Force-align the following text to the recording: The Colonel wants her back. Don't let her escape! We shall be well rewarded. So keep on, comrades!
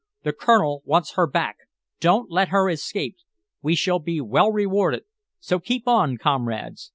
The 0.23 0.33
Colonel 0.33 0.81
wants 0.83 1.11
her 1.13 1.27
back. 1.27 1.57
Don't 1.99 2.31
let 2.31 2.47
her 2.47 2.67
escape! 2.71 3.17
We 3.61 3.75
shall 3.75 3.99
be 3.99 4.19
well 4.19 4.51
rewarded. 4.51 5.03
So 5.39 5.59
keep 5.59 5.87
on, 5.87 6.17
comrades! 6.17 6.89